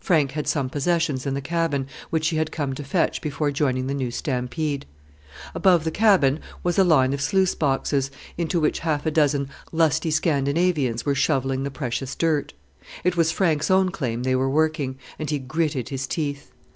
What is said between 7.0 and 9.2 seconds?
of sluice boxes, into which half a